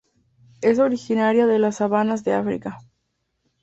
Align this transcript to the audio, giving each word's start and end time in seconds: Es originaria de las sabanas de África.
Es 0.61 0.79
originaria 0.79 1.45
de 1.45 1.59
las 1.59 1.75
sabanas 1.75 2.23
de 2.23 2.33
África. 2.33 2.79